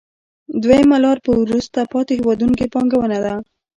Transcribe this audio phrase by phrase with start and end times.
[0.63, 3.33] دویمه لار په وروسته پاتې هېوادونو کې پانګونه ده